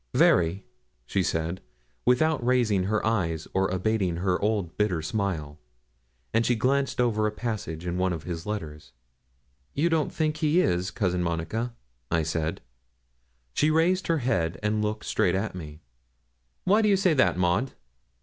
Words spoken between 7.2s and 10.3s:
a passage in one of his letters. 'You don't